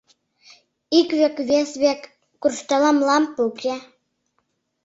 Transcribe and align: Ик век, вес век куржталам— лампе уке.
Ик 0.99 1.09
век, 1.19 1.35
вес 1.49 1.71
век 1.83 2.01
куржталам— 2.41 2.97
лампе 3.07 3.39
уке. 3.49 3.73